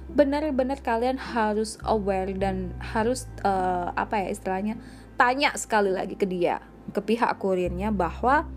benar-benar 0.08 0.80
kalian 0.80 1.20
harus 1.20 1.76
aware 1.84 2.32
dan 2.32 2.72
harus 2.80 3.28
uh, 3.44 3.92
apa 3.92 4.24
ya 4.24 4.28
istilahnya 4.32 4.74
tanya 5.20 5.52
sekali 5.52 5.92
lagi 5.92 6.16
ke 6.16 6.24
dia 6.24 6.64
ke 6.96 7.00
pihak 7.04 7.36
kurirnya 7.36 7.92
bahwa 7.92 8.48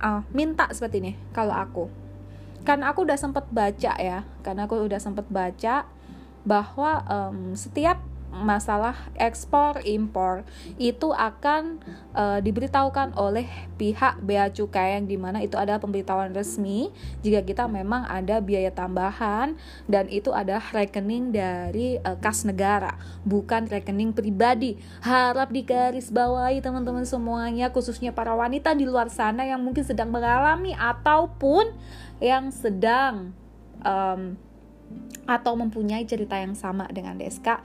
uh, 0.00 0.24
minta 0.32 0.64
seperti 0.72 1.04
ini 1.04 1.12
kalau 1.36 1.52
aku 1.52 1.92
karena 2.64 2.88
aku 2.88 3.04
udah 3.04 3.20
sempat 3.20 3.44
baca 3.52 3.92
ya 4.00 4.24
karena 4.40 4.64
aku 4.64 4.80
udah 4.80 4.96
sempat 4.96 5.28
baca 5.28 5.84
bahwa 6.48 7.04
um, 7.04 7.52
setiap 7.52 8.00
masalah 8.34 8.98
ekspor 9.14 9.78
impor 9.86 10.42
itu 10.76 11.14
akan 11.14 11.78
uh, 12.10 12.42
diberitahukan 12.42 13.14
oleh 13.14 13.46
pihak 13.78 14.18
bea 14.18 14.50
cukai 14.50 14.98
yang 14.98 15.06
di 15.06 15.14
mana 15.14 15.38
itu 15.40 15.54
adalah 15.54 15.78
pemberitahuan 15.78 16.34
resmi 16.34 16.90
jika 17.22 17.46
kita 17.46 17.70
memang 17.70 18.02
ada 18.10 18.42
biaya 18.42 18.74
tambahan 18.74 19.54
dan 19.86 20.10
itu 20.10 20.34
adalah 20.34 20.66
rekening 20.74 21.30
dari 21.30 22.02
uh, 22.02 22.18
kas 22.18 22.42
negara 22.42 22.98
bukan 23.22 23.70
rekening 23.70 24.10
pribadi. 24.10 24.76
Harap 25.00 25.54
digarisbawahi 25.54 26.58
teman-teman 26.58 27.06
semuanya 27.06 27.70
khususnya 27.70 28.10
para 28.10 28.34
wanita 28.34 28.74
di 28.74 28.84
luar 28.84 29.08
sana 29.08 29.46
yang 29.46 29.62
mungkin 29.62 29.86
sedang 29.86 30.10
mengalami 30.10 30.74
ataupun 30.74 31.70
yang 32.18 32.50
sedang 32.50 33.30
um, 33.84 34.34
atau 35.24 35.52
mempunyai 35.56 36.04
cerita 36.04 36.36
yang 36.36 36.52
sama 36.52 36.84
dengan 36.92 37.16
Deska 37.16 37.64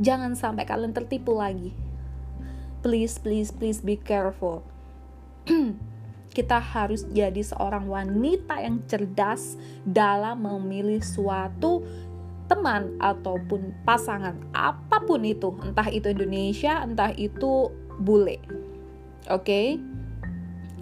Jangan 0.00 0.32
sampai 0.38 0.64
kalian 0.64 0.94
tertipu 0.96 1.36
lagi. 1.36 1.74
Please, 2.80 3.20
please, 3.20 3.52
please 3.52 3.84
be 3.84 3.98
careful. 3.98 4.64
Kita 6.36 6.58
harus 6.58 7.04
jadi 7.12 7.44
seorang 7.44 7.84
wanita 7.84 8.56
yang 8.64 8.80
cerdas 8.88 9.60
dalam 9.84 10.48
memilih 10.48 11.04
suatu 11.04 11.84
teman 12.48 12.96
ataupun 13.00 13.84
pasangan 13.84 14.36
apa 14.56 15.04
pun 15.04 15.20
itu, 15.24 15.52
entah 15.60 15.88
itu 15.92 16.08
Indonesia, 16.08 16.80
entah 16.80 17.12
itu 17.12 17.68
bule. 18.00 18.40
Oke? 19.28 19.44
Okay? 19.44 19.66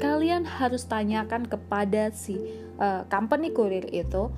Kalian 0.00 0.48
harus 0.48 0.88
tanyakan 0.88 1.44
kepada 1.44 2.08
si 2.14 2.40
uh, 2.80 3.04
company 3.12 3.52
kurir 3.52 3.84
itu 3.92 4.32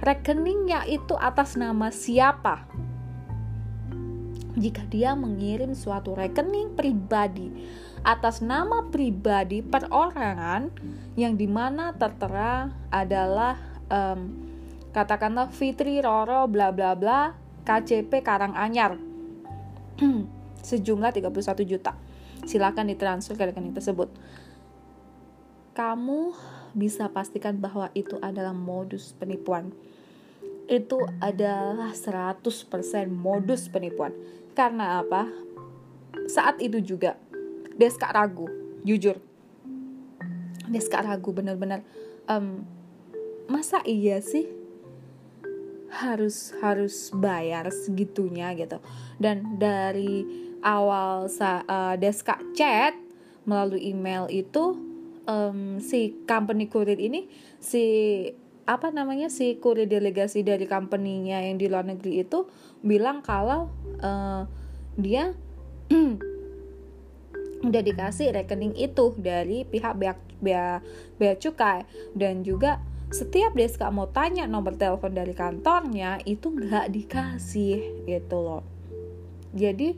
rekeningnya 0.00 0.88
itu 0.88 1.14
atas 1.16 1.56
nama 1.56 1.92
siapa 1.92 2.64
jika 4.54 4.86
dia 4.86 5.18
mengirim 5.18 5.74
suatu 5.74 6.14
rekening 6.14 6.78
pribadi 6.78 7.50
atas 8.06 8.38
nama 8.38 8.86
pribadi 8.86 9.64
perorangan 9.64 10.70
yang 11.18 11.34
di 11.34 11.50
mana 11.50 11.90
tertera 11.98 12.70
adalah 12.92 13.58
um, 13.90 14.30
katakanlah 14.94 15.50
Fitri 15.50 15.98
Roro 15.98 16.46
bla 16.46 16.70
bla 16.70 16.94
bla 16.94 17.34
KCP 17.64 18.20
Karanganyar. 18.22 19.00
Sejumlah 20.68 21.10
31 21.16 21.32
juta. 21.64 21.96
Silakan 22.44 22.92
ditransfer 22.92 23.40
ke 23.40 23.48
rekening 23.48 23.72
tersebut. 23.72 24.12
Kamu 25.72 26.36
bisa 26.76 27.08
pastikan 27.08 27.58
bahwa 27.58 27.88
itu 27.96 28.20
adalah 28.20 28.52
modus 28.52 29.16
penipuan. 29.16 29.72
Itu 30.68 31.02
adalah 31.18 31.96
100% 31.96 32.44
modus 33.08 33.72
penipuan 33.72 34.12
karena 34.54 35.02
apa? 35.02 35.28
Saat 36.30 36.62
itu 36.62 36.80
juga 36.80 37.18
Deska 37.74 38.14
ragu, 38.14 38.46
jujur. 38.86 39.18
Deska 40.70 41.02
ragu 41.02 41.34
bener-bener 41.34 41.82
um, 42.30 42.62
masa 43.50 43.82
iya 43.84 44.22
sih 44.24 44.48
harus 45.90 46.54
harus 46.62 47.10
bayar 47.14 47.70
segitunya 47.70 48.54
gitu. 48.54 48.78
Dan 49.18 49.58
dari 49.58 50.24
awal 50.64 51.28
sa, 51.28 51.62
uh, 51.66 51.94
Deska 51.98 52.38
chat 52.56 52.94
melalui 53.44 53.92
email 53.92 54.26
itu 54.32 54.74
um, 55.28 55.78
si 55.78 56.16
company 56.24 56.66
kurir 56.66 56.96
ini 56.96 57.28
si 57.60 57.84
apa 58.64 58.88
namanya 58.88 59.28
si 59.28 59.60
kurir 59.60 59.84
delegasi 59.84 60.40
dari 60.40 60.64
company-nya 60.64 61.44
yang 61.44 61.60
di 61.60 61.68
luar 61.68 61.84
negeri 61.84 62.24
itu 62.24 62.48
bilang 62.80 63.20
kalau 63.20 63.68
uh, 64.00 64.48
dia 64.96 65.36
udah 67.68 67.82
dikasih 67.84 68.32
rekening 68.32 68.76
itu 68.76 69.16
dari 69.16 69.64
pihak 69.64 69.96
bea, 69.96 70.14
bea, 70.40 70.80
bea 71.16 71.34
cukai. 71.36 71.84
Dan 72.12 72.44
juga 72.44 72.80
setiap 73.08 73.56
Deska 73.56 73.88
mau 73.88 74.08
tanya 74.08 74.44
nomor 74.44 74.76
telepon 74.76 75.12
dari 75.12 75.32
kantornya 75.32 76.20
itu 76.24 76.52
nggak 76.52 76.92
dikasih 76.92 78.08
gitu 78.08 78.36
loh. 78.40 78.62
Jadi 79.56 79.96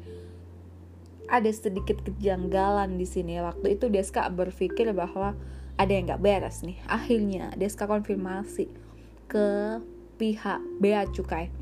ada 1.27 1.51
sedikit 1.51 2.03
kejanggalan 2.07 2.95
di 2.95 3.07
sini. 3.07 3.39
Waktu 3.43 3.79
itu 3.79 3.91
Deska 3.91 4.31
berpikir 4.31 4.95
bahwa 4.95 5.35
ada 5.77 5.93
yang 5.93 6.09
nggak 6.09 6.23
beres 6.25 6.65
nih. 6.65 6.81
Akhirnya 6.89 7.53
Deska 7.55 7.85
konfirmasi 7.85 8.69
ke 9.29 9.81
pihak 10.17 10.61
bea 10.81 11.05
cukai. 11.13 11.53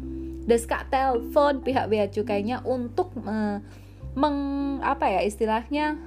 Deska 0.46 0.86
telepon 0.88 1.60
pihak 1.66 1.90
bea 1.90 2.06
cukainya 2.06 2.62
untuk 2.62 3.10
uh, 3.26 3.58
meng 4.14 4.38
apa 4.80 5.10
ya 5.10 5.20
istilahnya 5.26 5.98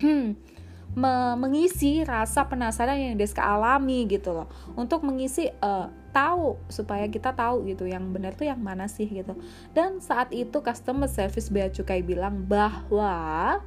me, 1.02 1.12
mengisi 1.36 2.00
rasa 2.02 2.48
penasaran 2.48 2.96
yang 2.96 3.14
Deska 3.20 3.44
alami 3.44 4.08
gitu 4.08 4.32
loh. 4.32 4.48
Untuk 4.72 5.04
mengisi 5.04 5.52
uh, 5.60 5.92
tahu 6.16 6.56
supaya 6.72 7.04
kita 7.06 7.36
tahu 7.36 7.68
gitu 7.68 7.84
yang 7.84 8.08
benar 8.10 8.32
tuh 8.32 8.48
yang 8.48 8.58
mana 8.58 8.88
sih 8.88 9.04
gitu. 9.04 9.36
Dan 9.76 10.00
saat 10.00 10.32
itu 10.32 10.64
customer 10.64 11.06
service 11.06 11.52
bea 11.52 11.68
cukai 11.68 12.00
bilang 12.00 12.48
bahwa 12.48 13.60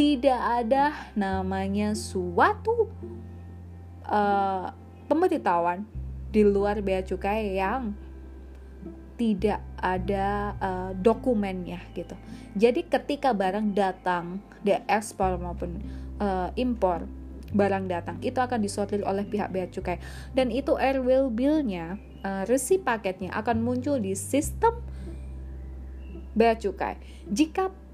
tidak 0.00 0.40
ada 0.40 1.12
namanya 1.12 1.92
suatu 1.92 2.88
uh, 4.08 4.72
pemberitahuan 5.04 5.84
di 6.32 6.40
luar 6.40 6.80
bea 6.80 7.04
cukai 7.04 7.60
yang 7.60 7.92
tidak 9.20 9.60
ada 9.76 10.56
uh, 10.56 10.90
dokumennya 10.96 11.84
gitu. 11.92 12.16
Jadi 12.56 12.88
ketika 12.88 13.36
barang 13.36 13.76
datang, 13.76 14.40
dia 14.64 14.80
ekspor 14.88 15.36
maupun 15.36 15.84
uh, 16.16 16.48
impor 16.56 17.04
barang 17.52 17.84
datang 17.92 18.16
itu 18.24 18.40
akan 18.40 18.64
disortir 18.64 19.04
oleh 19.04 19.28
pihak 19.28 19.52
bea 19.52 19.68
cukai 19.68 20.00
dan 20.32 20.54
itu 20.54 20.80
airwheel 20.80 21.28
billnya 21.28 22.00
uh, 22.24 22.48
resi 22.48 22.80
paketnya 22.80 23.36
akan 23.36 23.60
muncul 23.60 24.00
di 24.00 24.16
sistem 24.16 24.80
bea 26.32 26.56
cukai. 26.56 26.96
Jika 27.28 27.89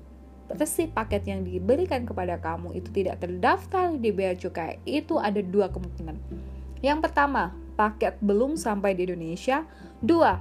resi 0.53 0.87
paket 0.87 1.27
yang 1.27 1.43
diberikan 1.43 2.07
kepada 2.07 2.39
kamu 2.39 2.79
itu 2.79 2.89
tidak 2.95 3.23
terdaftar 3.23 3.95
di 3.99 4.11
bea 4.15 4.35
cukai, 4.39 4.79
itu 4.87 5.19
ada 5.19 5.43
dua 5.43 5.71
kemungkinan. 5.71 6.17
Yang 6.85 6.99
pertama, 7.03 7.55
paket 7.75 8.17
belum 8.23 8.55
sampai 8.55 8.95
di 8.95 9.11
Indonesia. 9.11 9.67
Dua, 9.99 10.39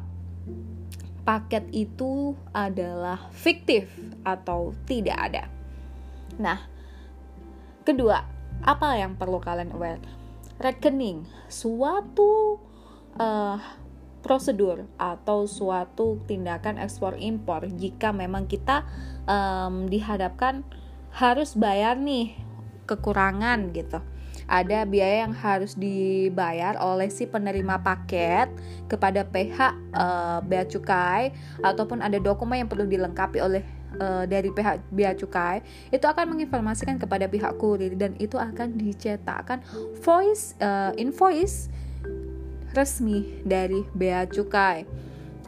paket 1.25 1.65
itu 1.73 2.37
adalah 2.53 3.33
fiktif 3.33 3.89
atau 4.21 4.77
tidak 4.85 5.17
ada. 5.17 5.43
Nah, 6.37 6.59
kedua, 7.81 8.21
apa 8.61 8.87
yang 8.99 9.17
perlu 9.17 9.41
kalian 9.41 9.73
aware? 9.73 10.03
Rekening, 10.61 11.27
suatu 11.51 12.61
uh, 13.19 13.57
prosedur 14.25 14.89
atau 14.97 15.45
suatu 15.45 16.17
tindakan 16.25 16.81
ekspor 16.81 17.13
impor 17.21 17.69
jika 17.77 18.09
memang 18.09 18.49
kita 18.49 18.81
um, 19.29 19.85
dihadapkan 19.85 20.65
harus 21.13 21.53
bayar 21.53 21.93
nih 22.01 22.33
kekurangan 22.89 23.69
gitu. 23.69 24.01
Ada 24.45 24.85
biaya 24.85 25.25
yang 25.29 25.33
harus 25.33 25.77
dibayar 25.77 26.77
oleh 26.81 27.09
si 27.13 27.29
penerima 27.29 27.81
paket 27.85 28.49
kepada 28.89 29.25
pihak 29.25 29.73
uh, 29.93 30.41
bea 30.41 30.65
cukai 30.65 31.33
ataupun 31.61 32.01
ada 32.01 32.17
dokumen 32.17 32.65
yang 32.65 32.69
perlu 32.69 32.85
dilengkapi 32.85 33.41
oleh 33.41 33.65
uh, 33.97 34.23
dari 34.29 34.51
pihak 34.51 34.85
bea 34.91 35.15
cukai 35.15 35.61
itu 35.89 36.05
akan 36.05 36.35
menginformasikan 36.35 36.99
kepada 36.99 37.25
pihak 37.25 37.57
kurir 37.57 37.95
dan 37.97 38.13
itu 38.19 38.35
akan 38.35 38.75
dicetakkan 38.77 39.63
voice 40.03 40.53
uh, 40.59 40.91
invoice 40.99 41.71
resmi 42.75 43.41
dari 43.47 43.87
bea 43.95 44.27
cukai 44.27 44.83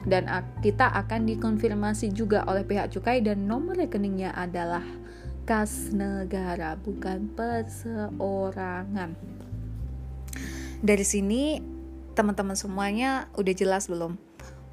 dan 0.08 0.32
kita 0.64 0.88
akan 0.88 1.28
dikonfirmasi 1.28 2.16
juga 2.16 2.48
oleh 2.48 2.64
pihak 2.64 2.96
cukai 2.96 3.20
dan 3.20 3.44
nomor 3.44 3.76
rekeningnya 3.76 4.32
adalah 4.32 4.84
kas 5.48 5.92
negara, 5.96 6.76
bukan 6.80 7.32
perseorangan. 7.32 9.16
Dari 10.84 11.06
sini 11.08 11.60
teman-teman 12.16 12.56
semuanya 12.60 13.32
udah 13.40 13.56
jelas 13.56 13.88
belum 13.88 14.20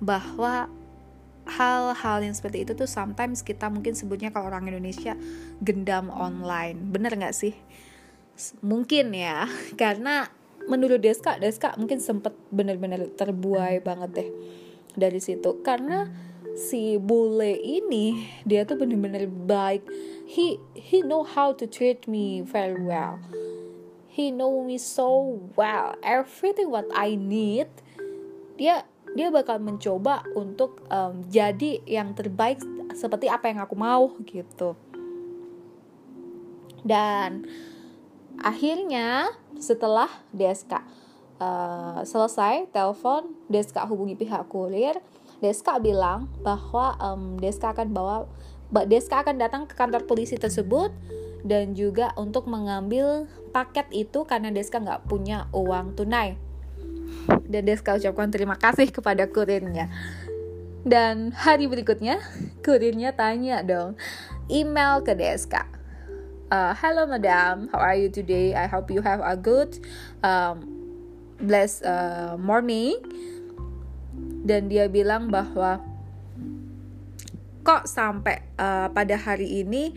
bahwa 0.03 0.67
hal-hal 1.45 2.19
yang 2.25 2.35
seperti 2.35 2.65
itu 2.65 2.73
tuh 2.73 2.89
sometimes 2.89 3.45
kita 3.45 3.69
mungkin 3.69 3.93
sebutnya 3.93 4.33
kalau 4.35 4.51
orang 4.51 4.67
Indonesia 4.67 5.15
gendam 5.63 6.11
online. 6.11 6.91
Bener 6.91 7.15
nggak 7.15 7.37
sih? 7.37 7.55
Mungkin 8.65 9.15
ya, 9.15 9.47
karena 9.81 10.27
menurut 10.67 11.01
Deska, 11.01 11.37
Deska 11.37 11.77
mungkin 11.77 12.01
sempet 12.01 12.33
bener-bener 12.49 13.11
terbuai 13.15 13.81
banget 13.85 14.11
deh 14.13 14.29
dari 14.95 15.21
situ. 15.21 15.61
Karena 15.61 16.09
si 16.55 16.97
bule 17.03 17.59
ini 17.59 18.31
dia 18.47 18.63
tuh 18.65 18.79
bener-bener 18.79 19.27
baik. 19.27 19.85
He 20.25 20.57
he 20.73 21.03
know 21.03 21.27
how 21.27 21.53
to 21.53 21.67
treat 21.67 22.07
me 22.07 22.41
very 22.41 22.79
well. 22.79 23.21
He 24.09 24.31
know 24.31 24.63
me 24.63 24.79
so 24.79 25.43
well. 25.59 25.99
Everything 26.01 26.71
what 26.71 26.87
I 26.95 27.19
need 27.19 27.69
dia 28.55 28.87
dia 29.15 29.31
bakal 29.31 29.63
mencoba 29.63 30.27
untuk 30.35 30.83
um, 30.91 31.27
jadi 31.31 31.83
yang 31.87 32.15
terbaik 32.15 32.63
seperti 32.95 33.27
apa 33.27 33.51
yang 33.51 33.63
aku 33.63 33.75
mau 33.75 34.15
gitu. 34.23 34.79
Dan 36.85 37.47
akhirnya 38.45 39.33
setelah 39.57 40.13
Deska 40.37 40.85
uh, 41.41 42.05
selesai 42.05 42.69
telepon 42.69 43.33
Deska 43.49 43.89
hubungi 43.89 44.21
pihak 44.21 44.45
kurir 44.53 45.01
Deska 45.41 45.81
bilang 45.81 46.29
bahwa 46.45 46.95
um, 47.01 47.41
Deska 47.41 47.73
akan 47.73 47.97
bawa 47.97 48.29
Deska 48.85 49.25
akan 49.25 49.41
datang 49.41 49.63
ke 49.65 49.73
kantor 49.73 50.05
polisi 50.05 50.37
tersebut 50.37 50.93
dan 51.45 51.77
juga 51.77 52.13
untuk 52.17 52.49
mengambil 52.49 53.29
paket 53.53 53.89
itu 53.93 54.25
karena 54.25 54.49
Deska 54.49 54.81
nggak 54.81 55.05
punya 55.05 55.47
uang 55.53 55.93
tunai. 56.01 56.41
Dan 57.45 57.69
Deska 57.69 58.01
ucapkan 58.01 58.33
terima 58.33 58.57
kasih 58.57 58.89
kepada 58.89 59.29
kurirnya. 59.29 59.93
Dan 60.81 61.37
hari 61.37 61.69
berikutnya 61.69 62.25
kurirnya 62.65 63.13
tanya 63.13 63.61
dong 63.61 64.01
email 64.49 65.05
ke 65.05 65.13
Deska 65.13 65.74
uh, 66.51 66.73
hello 66.77 67.07
madam. 67.09 67.71
How 67.73 67.81
are 67.81 67.97
you 67.97 68.11
today? 68.11 68.53
I 68.53 68.67
hope 68.67 68.91
you 68.91 69.01
have 69.01 69.21
a 69.25 69.37
good 69.37 69.79
um, 70.21 70.67
blessed 71.41 71.85
uh, 71.87 72.37
morning. 72.37 72.99
Dan 74.45 74.69
dia 74.69 74.93
bilang 74.93 75.33
bahwa 75.33 75.81
kok 77.65 77.89
sampai 77.89 78.45
uh, 78.61 78.93
pada 78.93 79.17
hari 79.17 79.65
ini 79.65 79.97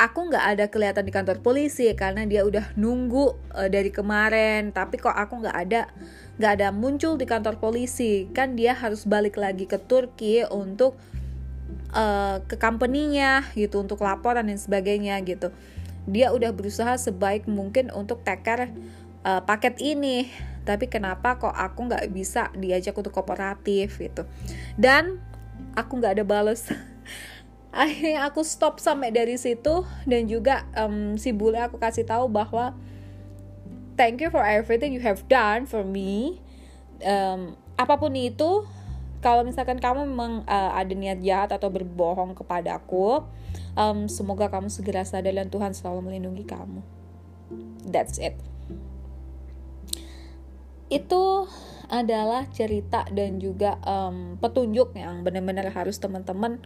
aku 0.00 0.32
nggak 0.32 0.46
ada 0.56 0.64
kelihatan 0.72 1.04
di 1.04 1.12
kantor 1.12 1.44
polisi 1.44 1.92
karena 1.92 2.24
dia 2.24 2.40
udah 2.40 2.72
nunggu 2.80 3.36
uh, 3.52 3.68
dari 3.68 3.92
kemarin. 3.92 4.72
Tapi 4.72 4.96
kok 4.96 5.12
aku 5.12 5.44
nggak 5.44 5.56
ada 5.56 5.92
nggak 6.40 6.52
ada 6.56 6.68
muncul 6.72 7.20
di 7.20 7.28
kantor 7.28 7.60
polisi. 7.60 8.24
Kan 8.32 8.56
dia 8.56 8.72
harus 8.72 9.04
balik 9.04 9.36
lagi 9.36 9.68
ke 9.68 9.76
Turki 9.76 10.40
untuk 10.48 10.96
uh, 11.94 12.42
ke 12.46 12.56
company-nya 12.58 13.50
gitu 13.54 13.82
untuk 13.82 14.02
laporan 14.02 14.46
dan 14.46 14.58
sebagainya 14.58 15.18
gitu. 15.22 15.54
Dia 16.10 16.32
udah 16.34 16.50
berusaha 16.50 16.96
sebaik 16.96 17.46
mungkin 17.46 17.92
untuk 17.92 18.24
take 18.26 18.42
care 18.42 18.72
uh, 19.26 19.42
paket 19.44 19.78
ini. 19.82 20.30
Tapi 20.64 20.86
kenapa 20.92 21.40
kok 21.40 21.52
aku 21.52 21.90
nggak 21.90 22.04
bisa 22.12 22.52
diajak 22.56 22.94
untuk 22.94 23.14
kooperatif 23.14 23.96
gitu? 23.98 24.26
Dan 24.76 25.18
aku 25.74 26.00
nggak 26.00 26.20
ada 26.20 26.24
balas 26.26 26.68
akhirnya 27.70 28.26
aku 28.26 28.42
stop 28.42 28.82
sampai 28.82 29.14
dari 29.14 29.36
situ. 29.36 29.84
Dan 30.06 30.26
juga 30.26 30.66
um, 30.74 31.14
si 31.20 31.30
bule 31.34 31.60
aku 31.60 31.78
kasih 31.78 32.06
tahu 32.06 32.26
bahwa 32.30 32.74
thank 34.00 34.24
you 34.24 34.32
for 34.32 34.40
everything 34.40 34.96
you 34.96 35.02
have 35.04 35.26
done 35.28 35.68
for 35.68 35.84
me. 35.84 36.40
Um, 37.00 37.56
apa 37.80 37.96
pun 37.96 38.12
itu 38.12 38.68
kalau 39.20 39.44
misalkan 39.44 39.76
kamu 39.76 40.08
memang 40.08 40.48
uh, 40.48 40.72
ada 40.76 40.92
niat 40.96 41.20
jahat 41.20 41.52
atau 41.52 41.68
berbohong 41.68 42.32
kepadaku 42.32 43.24
um, 43.76 44.08
semoga 44.08 44.48
kamu 44.48 44.72
segera 44.72 45.04
sadar 45.04 45.36
dan 45.36 45.52
Tuhan 45.52 45.76
selalu 45.76 46.10
melindungi 46.10 46.44
kamu. 46.48 46.80
That's 47.86 48.16
it. 48.16 48.36
Itu 50.90 51.46
adalah 51.90 52.46
cerita 52.54 53.06
dan 53.10 53.42
juga 53.42 53.78
um, 53.82 54.38
petunjuk 54.38 54.94
yang 54.94 55.26
benar-benar 55.26 55.74
harus 55.74 55.98
teman-teman 55.98 56.62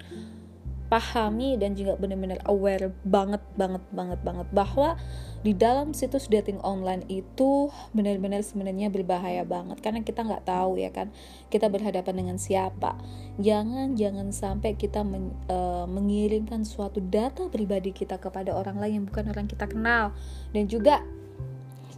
pahami 0.92 1.56
dan 1.56 1.72
juga 1.72 1.96
benar-benar 1.96 2.44
aware 2.44 2.92
banget 3.08 3.40
banget 3.56 3.80
banget 3.90 4.20
banget 4.20 4.48
bahwa 4.52 5.00
di 5.44 5.52
dalam 5.52 5.92
situs 5.92 6.28
dating 6.32 6.56
online 6.64 7.04
itu 7.12 7.68
benar-benar 7.92 8.40
sebenarnya 8.40 8.88
berbahaya 8.88 9.44
banget. 9.44 9.80
Karena 9.84 10.00
kita 10.00 10.24
nggak 10.24 10.48
tahu 10.48 10.80
ya 10.80 10.88
kan 10.88 11.12
kita 11.52 11.68
berhadapan 11.68 12.14
dengan 12.24 12.36
siapa. 12.40 12.96
Jangan 13.36 13.92
jangan 13.92 14.32
sampai 14.32 14.72
kita 14.76 15.04
men, 15.04 15.36
uh, 15.52 15.84
mengirimkan 15.84 16.64
suatu 16.64 17.04
data 17.04 17.52
pribadi 17.52 17.92
kita 17.92 18.16
kepada 18.16 18.56
orang 18.56 18.80
lain 18.80 19.04
yang 19.04 19.06
bukan 19.08 19.28
orang 19.28 19.44
kita 19.44 19.68
kenal. 19.68 20.16
Dan 20.56 20.64
juga 20.64 21.04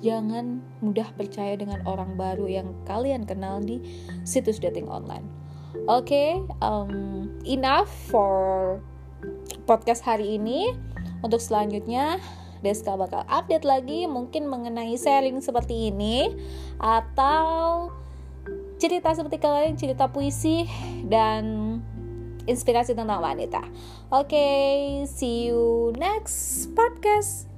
jangan 0.03 0.61
mudah 0.83 1.09
percaya 1.15 1.55
dengan 1.55 1.87
orang 1.87 2.19
baru 2.19 2.51
yang 2.51 2.75
kalian 2.85 3.25
kenal 3.25 3.63
di 3.63 3.81
situs 4.27 4.61
dating 4.61 4.91
online 4.91 5.46
okay, 5.85 6.41
um, 6.65 7.29
enough 7.45 7.93
for 8.09 8.81
podcast 9.69 10.01
hari 10.01 10.41
ini. 10.41 10.73
Untuk 11.21 11.41
selanjutnya, 11.45 12.17
Deska 12.65 12.97
bakal 12.97 13.25
update 13.29 13.69
lagi 13.69 14.09
mungkin 14.09 14.49
mengenai 14.49 14.97
sharing 14.97 15.45
seperti 15.45 15.93
ini 15.93 16.33
atau 16.81 17.89
cerita 18.77 19.13
seperti 19.13 19.41
kalian 19.41 19.77
cerita 19.77 20.09
puisi 20.13 20.69
dan 21.09 21.77
inspirasi 22.47 22.95
tentang 22.95 23.21
wanita. 23.21 23.65
Oke, 24.15 24.31
okay, 24.33 24.73
see 25.09 25.51
you 25.51 25.91
next 25.99 26.71
podcast. 26.73 27.56